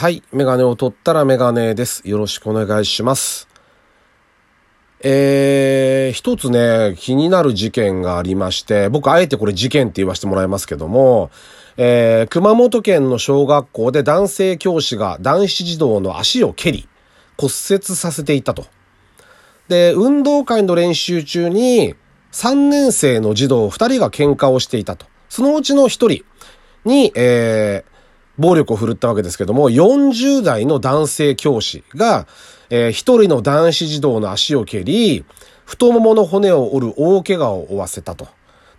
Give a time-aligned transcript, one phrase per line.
[0.00, 0.22] はい。
[0.32, 2.08] メガネを取ったらメガネです。
[2.08, 3.46] よろしくお願いします。
[5.02, 11.30] えー、一つね、気になる事件がありまして、僕あえてこれ事件って言わせてもらいますけども、
[11.76, 16.88] えー、熊本県の小学校で男性教師が男子児童の足を蹴り、
[17.36, 18.64] 骨折させていたと。
[19.68, 21.94] で、運動会の練習中に
[22.32, 25.04] 3年生の児童2人が喧嘩をしていたと。
[25.28, 26.24] そのうちの1人
[26.86, 27.89] に、えー、
[28.40, 32.26] 暴力を振るったわけですけども、40代の男性教師が、
[32.70, 35.26] えー、一人の男子児童の足を蹴り、
[35.66, 38.28] 太ももの骨を折る大怪我を負わせたと。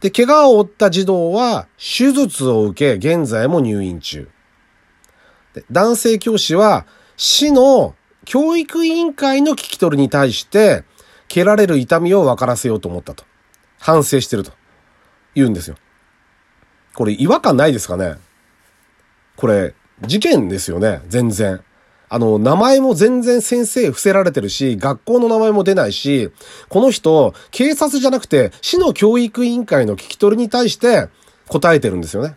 [0.01, 4.27] で、怪我を負った児童は手術を受け、現在も入院中。
[5.53, 6.85] で男性教師は
[7.15, 7.93] 市の
[8.25, 10.83] 教育委員会の聞き取りに対して、
[11.27, 13.25] 蹴られる痛みを分からせようと思ったと。
[13.77, 14.53] 反省してると。
[15.35, 15.75] 言うんですよ。
[16.95, 18.15] これ違和感ないですかね？
[19.41, 19.73] これ、
[20.05, 21.61] 事件ですよね、全然。
[22.09, 26.29] あの、名前も全然先生伏せられてるし、学校の名前も出ないし、
[26.69, 31.07] この人、警察じゃなくて、市の教育委員会の聞き取りに対して
[31.47, 32.35] 答えてるんですよね。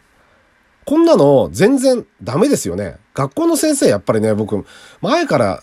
[0.87, 2.97] こんなの全然ダメですよね。
[3.13, 4.65] 学校の先生やっぱりね、僕、
[5.03, 5.63] 前から、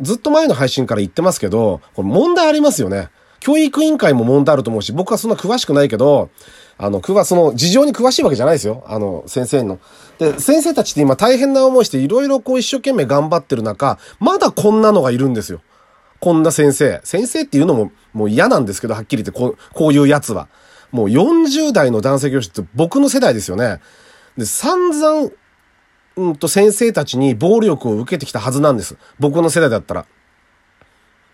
[0.00, 3.08] ずっと前の配信から言ってますけど、これ問題ありますよね。
[3.40, 6.30] 教育委員会も問題あると思うし、僕はそんな詳しくないけど、
[6.78, 8.84] あの、くわ、その、事情に詳しいわけじゃないですよ。
[8.86, 9.78] あの、先生の。
[10.18, 15.62] で、先生たちって今大変な思いしていろいろこう一生懸命頑張ってる中、まだこんなのがいるんですよ。
[16.20, 17.00] こんな先生。
[17.04, 20.48] 先生っていうのももう嫌なんですけど、はっきり言ってこう、こういうやつは。
[20.92, 23.80] もう40代の男性教師って僕の世代ですよね。
[24.36, 25.30] で、散々、
[26.16, 28.96] うんと先生たちに暴力を受けてきたはずなんです。
[29.18, 30.06] 僕の世代だったら。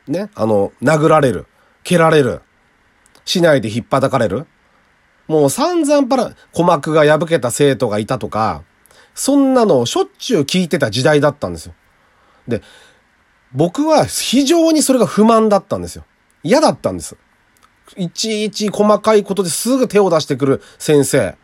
[0.09, 0.31] ね？
[0.35, 1.47] あの、殴られる。
[1.85, 2.43] 蹴られる。
[3.25, 4.47] 市内で引っ叩かれる。
[5.28, 8.62] もう散々パラ、鼓膜が破けた生徒がいたとか、
[9.15, 11.75] そんなのをしょっちゅう聞いてた時代だったんですよ。
[12.48, 12.62] で、
[13.53, 16.05] 僕は非常にそれが不満だったんですよ。
[16.42, 17.17] 嫌だったんです。
[17.97, 21.36] いちいち細かいことですぐ手を出してくる先生。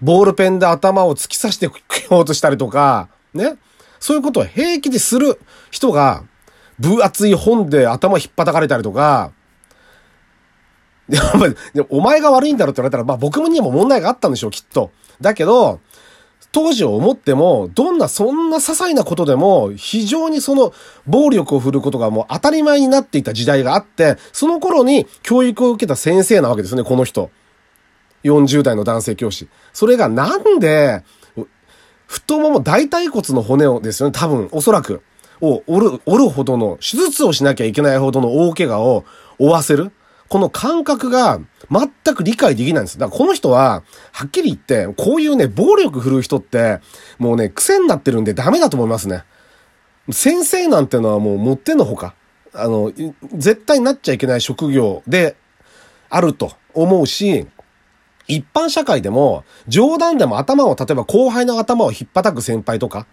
[0.00, 1.76] ボールペンで頭を突き刺してこ
[2.10, 3.56] ようとしたりとか、ね。
[4.00, 5.40] そういうことを平気でする
[5.70, 6.24] 人が、
[6.78, 9.32] 分厚い本で頭引っ叩かれたりとか、
[11.74, 14.90] でも、お前が悪いんだろって言われたら、まあ僕にも問題があったんでしょう、きっと。
[15.20, 15.80] だけど、
[16.52, 20.72] 当時を思っても、どんなそんな些細なことでも、非常にその
[21.06, 27.30] 暴力を振ることがもう当たり前になっていた時代があって、その頃に教育を受けた先生なわけですね、この人。
[28.24, 29.48] 40代の男性教師。
[29.72, 31.04] それがなんで、
[32.06, 35.02] 太もも大腿骨の骨をですよね、多分、おそらく、
[35.40, 39.04] を折る、折るほどの、手術をしなきゃいけないほどの大怪我を
[39.38, 39.92] 負わせる。
[40.28, 41.40] この感覚が
[41.70, 42.98] 全く理解できないんです。
[42.98, 46.80] だからこの人は、はっきり言って、こういうね、暴力振るう人って、
[47.18, 49.24] もうね、癖になってるんでダメだと思いますね。
[50.10, 52.14] 先生なんてのはもう持ってんのほか。
[52.54, 52.92] あの、
[53.34, 55.36] 絶対になっちゃいけない職業で
[56.10, 57.46] あると思うし、
[58.26, 63.06] 一般社会でも、冗談でも頭を、例えば後輩の頭を引っ叩く先輩とか、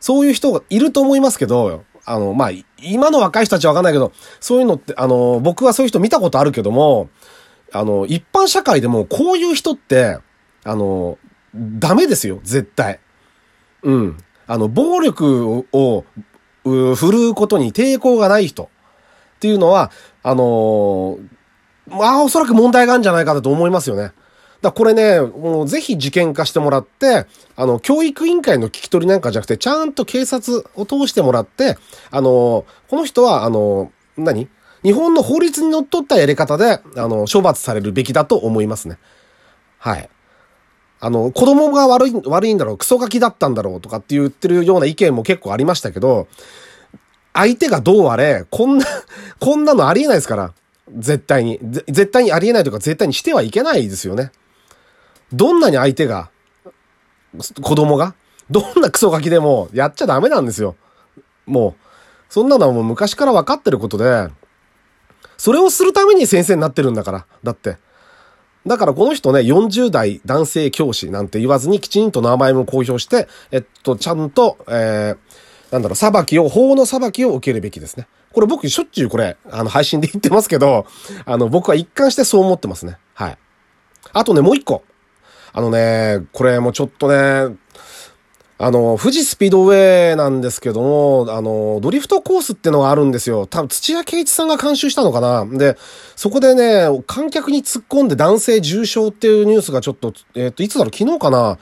[0.00, 2.50] そういう人がいると思いますけど、あの、まあ、
[2.82, 7.08] 今の若い人たちはわかんないけど、そういうのって、あの、僕はそういう人見たことあるけども、
[7.72, 10.18] あの、一般社会でもこういう人って、
[10.64, 11.18] あの、
[11.54, 13.00] ダメですよ、絶対。
[13.82, 14.18] うん。
[14.46, 16.04] あの、暴力を、
[16.64, 18.68] 振るうことに抵抗がない人っ
[19.40, 19.90] ていうのは、
[20.22, 21.18] あの
[21.88, 24.12] まあ、おそらく問題があるんじゃないかだと思いますよね。
[24.62, 31.76] だこれね、もうぜひ事件化してもらって、あの、教育委員会の聞き取りなんかじゃなくて、ちゃんと警察を通してもらって、
[32.10, 34.48] あの、この人は、あの、何？
[34.84, 38.98] 日本の法律にのっとったやり方で、あの、処罰されるべきだと思いますね。
[39.78, 40.08] はい。
[41.00, 46.28] あの、子供が悪い、悪いんだろう、クソガキだったんだろうとかって言ってるような意見も結構ありましたけど、
[47.32, 48.86] 相手がどうあれ、こんな、
[49.40, 50.52] こんなのありえないですから。
[50.96, 51.58] 絶対に。
[51.62, 54.30] 絶対にありえないとか絶対にしてはいけないですよね。
[55.32, 56.30] どんなに相手が、
[57.62, 58.14] 子供が、
[58.50, 60.76] どんなクソガキでもやっちゃダメなんですよ。
[61.46, 61.84] もう、
[62.28, 64.28] そんなのはもう昔から分かってることで、
[65.36, 67.26] それをするために先生になってるんだから。
[67.42, 67.78] だって。
[68.66, 78.06] だからこの人ね、40代男性教師なんて言わずにきちんと名前も公表して、えっと、ちゃんと、えー、なんだろう、裁きを、法の裁きを受けるべきですね。
[78.32, 80.86] これ僕しょっちゅうこれ、あの、配信で言ってますけど、
[81.24, 82.98] あの、僕は一貫してそう思ってますね。
[83.14, 83.38] はい。
[84.12, 84.84] あとね、もう一個。
[85.52, 87.56] あのね、これもちょっとね、
[88.58, 93.46] あの、富士スピードウェイなんですけども、あの、ドリフトコースってのがあるんですよ。
[93.46, 95.44] 多分土屋圭一さんが監修したのかな。
[95.44, 95.76] で、
[96.14, 101.58] そこでね、観客に突っ込んで男性重傷っていうニュースがちょっと、えっ、と、いつだろう、昨日かな。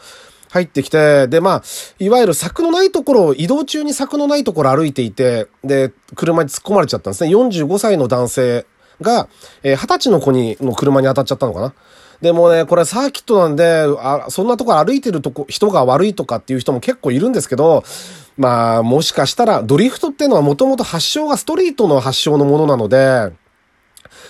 [0.51, 1.63] 入ってきて、で、まあ、
[2.01, 7.31] いわゆる柵のないところを、移動中に柵のないところ歩いていて、で、車に突っ込まれちゃったんですね。
[7.31, 8.67] 45歳の男性
[9.01, 9.29] が、
[9.63, 11.73] えー、20歳の子に、の車に当たっちゃったのかな。
[12.21, 17.83] でもね、これサーキットなんで、あそんなところ歩いてるとこ、人が悪いとかっていう人も結構いるんですけど、
[18.37, 23.33] まあ、もしかしたら、ドリフトっていうのはもともと発祥がストリートの発祥のものなので、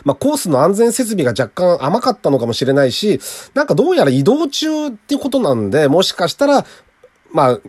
[0.04, 3.20] まあ、コースの安全設備が若干甘かったのかもしれないし、
[3.54, 6.64] なんかどうやら移動中っていうことなんで、もしかしたら、
[7.32, 7.60] まあ、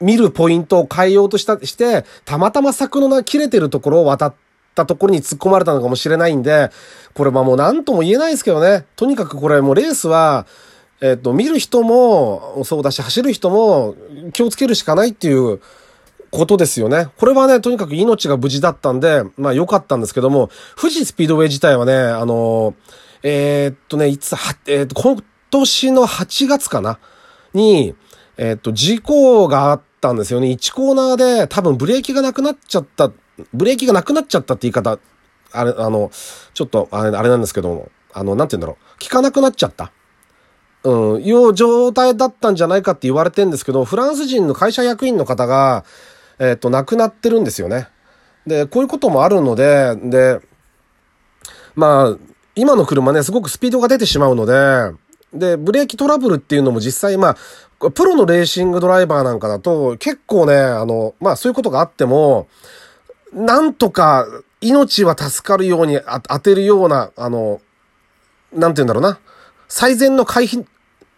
[0.00, 6.70] 見るポイントを変えようとした、して、たまたま柵のな切れてるところを渡ってたところに突っ込まれたのかもしれないんで、
[7.14, 8.86] これまあもう何とも言えないですけどね。
[8.96, 10.46] とにかくこれもうレースは、
[11.00, 13.94] えっ、と、見る人もそうだし、走る人も
[14.32, 15.60] 気をつけるしかないっていう
[16.30, 17.08] ことですよね。
[17.18, 22.74] これはね、とにかく命が無事だったんで、まあ良かったんですけども、富士スピードウェイ自体はね、あの、
[23.22, 26.98] え、っとね、いつ、は、え、っと、今年の8月かな？
[27.54, 27.94] に、
[28.36, 30.48] え、っと、事故があったんですよね。
[30.48, 33.10] 1コーナーで多分ブレーキがなくなっちゃった、
[33.52, 34.98] ブレーキがなくなっちゃったって言い方、
[35.52, 36.10] あれ、あの、
[36.52, 39.02] ちょっと、あれ、あれなんですけども、あの、なんて言うんだろう。
[39.02, 39.92] 効かなくなっちゃった。
[40.84, 45.84] うん、いう状態だったんじゃないかって言われてんですけど、フランス人の会社役員の方が、
[46.38, 47.88] えっ、と、亡くなってるんですよね。
[48.46, 50.40] で、こういうこともあるので、で、
[51.74, 52.16] まあ、
[52.54, 54.92] 今の車ね、すごくスピードが出てしまうので、
[55.32, 57.36] で、ブレーキトラブルっていうのも実際、ま
[57.80, 62.46] あ、プロのレーシングドライバーなんかだと、結構ね、あの、まあそういうことがあっても、
[63.34, 64.26] なんとか
[64.60, 65.98] 命は助かるように
[66.28, 67.60] 当てるような、あの、
[68.52, 69.18] なんて言うんだろうな、
[69.68, 70.64] 最善の回避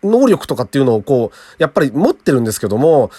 [0.03, 3.11] 能力とかっていうのをこう、やっぱり持ってるんですけども、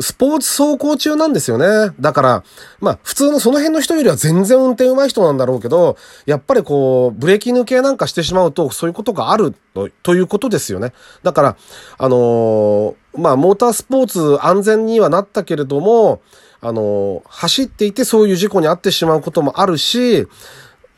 [0.00, 1.94] スポーツ走行中なんですよね。
[2.00, 2.44] だから、
[2.80, 9.54] まあ、普通のその辺の人よりは全然運転上手い人なんだろうけど、やっぱりこう、ブレーキ抜けなんかしてしまうと、そういうことがある
[10.02, 10.92] と、いうことですよね。
[11.22, 11.56] だから、
[11.98, 16.20] あのー、まあ、モータースポーツ安全にはなったけれども、
[16.60, 20.26] あの、走っていてそういう事故に遭ってしまうこともあるし、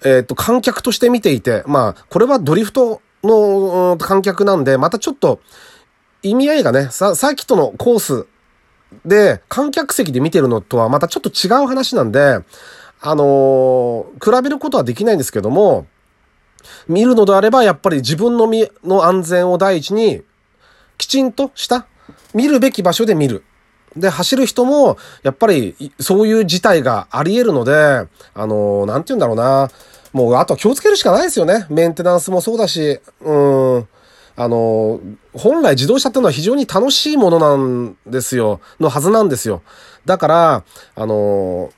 [0.05, 5.41] えっ、と、観客として見ていて、まあ、これはドリフトの観客なんで、またちょっと、
[6.23, 8.26] 意味合いがね、さ、サーキットのコース
[9.05, 12.41] で、観客席で見てるのとはまたちょっと違う話なんで、
[13.00, 15.87] あのー、比べることはできないんですけども、
[16.87, 20.23] 見るのであれば、やっぱり自分の身の安全を第一に、
[20.99, 21.87] きちんとした、
[22.35, 23.44] 見るべき場所で見る。
[23.96, 29.70] で、走る人も、やっぱり、そういう事態があり得るので、あのー、なんて言うんだろうな。
[30.12, 31.66] もう、あとは気をつけるしかないですよね。
[31.70, 33.32] メンテナンスもそうだし、う
[33.78, 33.88] ん。
[34.36, 35.00] あの、
[35.34, 38.60] 本来自動車っていうのは非常に楽しいものなんですよ。
[38.80, 39.62] のはずなんですよ。
[40.06, 41.70] だから、あの、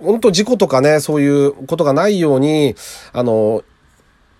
[0.00, 2.74] 本当事故とかね、そういうことがないように、
[3.12, 3.62] あの、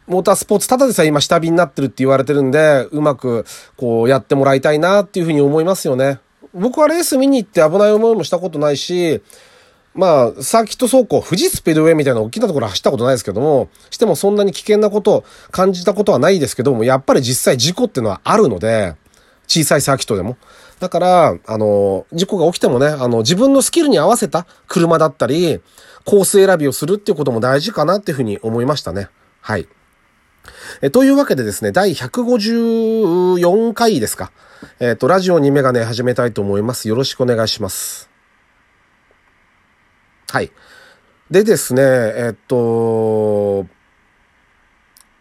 [0.06, 3.44] モータースポーツ、ただでさえ今下火になってるって言われてるんで、うまく
[3.76, 6.19] こうやってもらいたいなっていうふうに思いますよね。
[6.55, 9.23] 僕はレース見に行って危ない思いもしたことないし、
[9.94, 18.94] まあ、サーキット走行、富士スピードウェイみたいな大きなところ走ったことないですけども、してもそんなに危険なことを感じたことはないですけども、やっぱり実際事故っていうのはあるので、
[19.49, 20.37] 小さいサーキットでも。
[20.79, 25.61] だから、あの、事故が起きてもね、あの、自分のスキルに合わせた車だったり、
[26.05, 29.08] コース選びをするっていうことも大事かなっていうふうに思いましたね。
[29.41, 29.67] はい。
[30.83, 34.33] えというわけでですね、第154回ですか。
[34.79, 36.89] えっ、ー、と、ラジオにメガネ始めたいと思います。
[36.89, 38.11] よろしくお願いします。
[40.31, 40.51] はい。
[41.31, 43.67] でですね、えっと、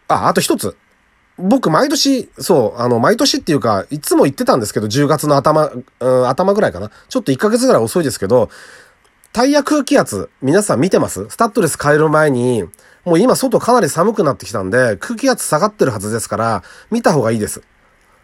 [0.08, 0.76] あ、あと一つ。
[1.38, 6.90] 僕、毎年、そう、あの、毎年っていうか、いつも言ってたんですけど、10月の頭、うん、頭ぐらいかな。
[7.08, 8.50] ちょっと1ヶ月ぐらい遅いですけど、
[9.32, 11.26] タイヤ空気圧、皆さん見てます？
[11.30, 12.64] スタッドレス変える前に、
[13.10, 16.62] もう今外かなり寒くなってきたんで、空気圧下がってるはずですから、
[16.92, 17.60] 見た方がいいです。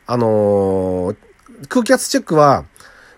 [0.07, 1.17] あのー、
[1.69, 2.65] 空気圧チェックは、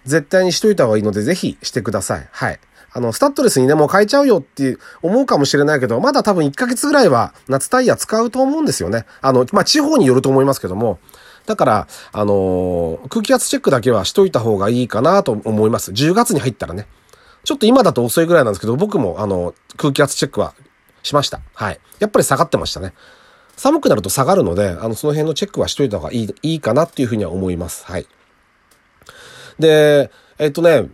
[0.06, 2.28] 絶対にしといた方がいいので、ぜひしてください。
[2.32, 2.60] はい。
[2.94, 9.04] あの、スタッドレスにね、もう変えちゃうよって思うかもしれないけど、まだ多分1ヶ月ぐらいは夏タイヤ使うと思うんですよね。
[9.20, 11.00] あの、まあ、地方によると思いますけども。
[11.44, 15.90] だから、あのー、空気圧チェックだけはしといた方がいいかなと思います。
[15.90, 16.86] 10月に入ったらね。
[17.44, 20.54] ちょっと今だと遅いぐらいなんですけど、僕もあの、空気圧チェックは
[21.08, 21.40] しました。
[21.54, 21.80] はい。
[21.98, 22.94] やっぱり下がってましたね。
[23.56, 27.84] 寒くなると下がるので、あの、その辺のチェックはしといた方がいい、いいかなっていうふうには思います。
[27.86, 28.06] はい。
[29.58, 30.88] で、えっとね、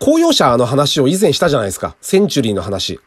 [0.00, 1.96] 公用車の話を以前したじゃないですか。
[2.00, 3.00] センチュリーの話。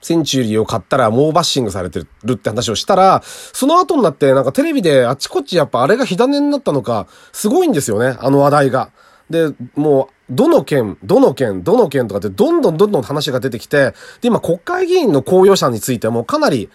[0.00, 8.90] センチュリーを買ったら猛バッシングされてるって話をしたら、その後になってなんかテレビであっちこっちやっぱあれが火種になったのか、すごいんですよね、あの話題が。
[9.28, 16.68] で、もう、どの県、どの県、どの県とかってどんどんどんどん話が出てきて、で、今国会議員の公用車についてもかなり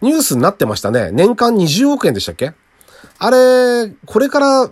[0.00, 1.10] ニュースになってましたね。
[1.12, 2.54] 年間20億円でしたっけ？
[3.18, 4.70] あれ、これから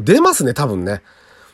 [0.00, 1.02] 出ますね、多分ね。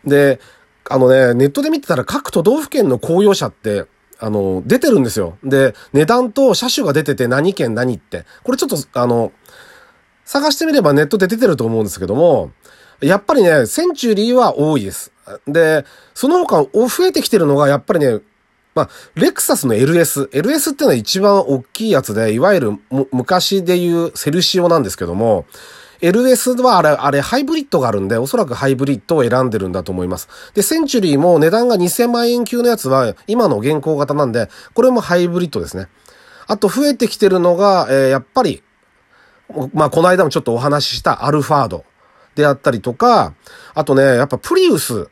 [0.05, 0.41] で、
[0.89, 3.87] あのね、ネットで見てたら各都道府県の公用車って、
[4.19, 5.37] あの、出てるんですよ。
[5.45, 8.25] で、値段と車種が出てて何県何って。
[8.45, 9.33] これちょっと、あの、
[10.25, 12.53] 探してみればネットで出てると思うんですけども、
[13.01, 15.13] やっぱりね、センチュリーは多いです。
[15.47, 15.85] で、
[16.15, 18.21] その他増えてきてるのが、やっぱりね、
[18.75, 20.29] まあ、レクサスの LS。
[20.31, 22.73] LS っていうのは一番大きいやつで、いわゆる
[23.13, 25.47] 昔で言うセルシオなんですけども、
[26.01, 30.29] LS はあれ、あれ、ハイブリッドがあるんで、おそらくハイブリッドを選んでるんだと思います。
[30.55, 35.89] で、センチュリーも値段が2000万円級のやつは、今の現行型なんで、これもハイブリッドですね。
[36.47, 38.63] あと増えてきてるのが、えー、やっぱり、
[39.73, 41.85] まあ、この間もちょっとお話ししたアルファード
[42.37, 43.35] であったりとか、
[43.75, 45.09] あとね、やっぱプリウス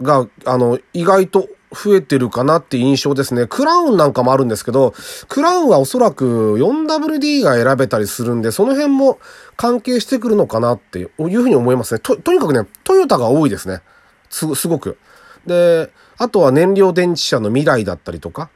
[0.00, 3.46] が、あの、意外と増えてるかなって印象ですね。
[3.46, 4.94] クラウンなんかもあるんですけど、
[5.28, 9.18] クラウンはおそらく 4WD が選べたりするんで、その辺も
[9.56, 12.00] 関係してくるのかなっていうふうに思いますね。
[12.00, 13.82] と、とにかくね、トヨタが多いですね。
[14.28, 14.98] す、すごく。
[15.46, 18.50] で、あとは燃料電池車の未来だったりとか、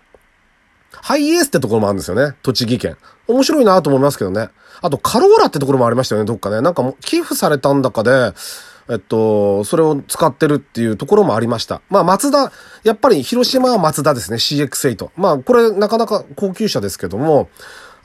[0.91, 2.35] ハイエースってところもあるんですよね。
[2.43, 2.97] 栃木県。
[3.29, 4.49] 面白いなと思いますけどね。
[4.83, 6.61] あと、カローラってところもありましたよね、どっかね。
[6.61, 8.33] なんかもう寄付されたんだかで、
[8.89, 11.81] えっと、それを使ってるっていうところもありました。
[11.91, 12.53] まあ、松田、
[12.85, 15.11] やっぱり広島は松田ですね、CX8。
[15.17, 17.49] まあ、これなかなか高級車ですけども、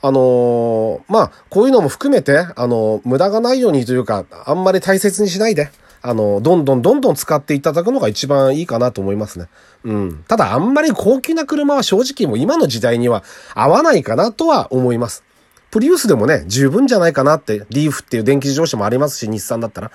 [0.04, 5.70] あのー、まあ、こういうのも含めて、あのー、無駄がないようにというか、あんまり大切にしないで、
[6.02, 9.46] あのー、どんどんどんどん使っていただくのが一番いいかなと思いますね。
[9.84, 10.24] うん。
[10.26, 13.22] ただ、あんまり高級な車は正直もう今の時代には
[13.54, 15.22] 合わないかなとは思います。
[15.72, 19.90] プリウスでもね、十分じゃないかなって、リーフっていう電気自動車もありますし、日産だったら。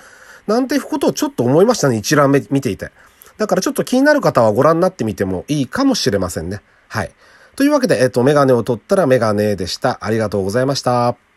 [0.48, 2.90] なんていうことをちょっと思いましたね、一覧目見ていて。
[3.36, 6.62] だからちょっと気になる方はご覧になってみてもいいかもしれませんね。
[6.88, 7.12] はい。
[7.54, 9.98] というわけで、えっ、と、メガネを取ったらメガネでした。
[10.00, 11.27] ありがとうございました。